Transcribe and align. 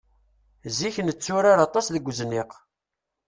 Zik 0.77 0.95
netturar 1.07 1.59
aṭas 1.67 1.87
deg 1.93 2.07
uzniq. 2.09 2.51